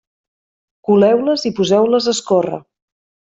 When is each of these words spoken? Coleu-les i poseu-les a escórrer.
Coleu-les 0.89 1.43
i 1.49 1.51
poseu-les 1.59 2.09
a 2.09 2.15
escórrer. 2.19 2.63